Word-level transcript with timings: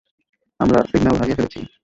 আমরা 0.59 0.79
সিগন্যাল 0.89 1.15
হারিয়ে 1.19 1.37
ফেলেছি। 1.37 1.59